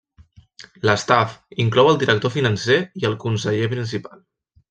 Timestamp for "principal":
3.77-4.21